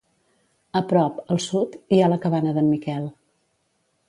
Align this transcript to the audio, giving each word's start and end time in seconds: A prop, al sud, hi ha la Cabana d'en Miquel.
A 0.79 0.81
prop, 0.93 1.19
al 1.35 1.41
sud, 1.49 1.77
hi 1.97 2.01
ha 2.01 2.09
la 2.15 2.21
Cabana 2.25 2.55
d'en 2.57 2.71
Miquel. 2.73 3.07